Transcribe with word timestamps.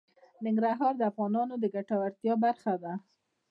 ننګرهار 0.45 0.93
د 0.97 1.01
افغانانو 1.11 1.55
د 1.59 1.65
ګټورتیا 1.75 2.33
برخه 2.45 2.73
ده. 2.83 2.93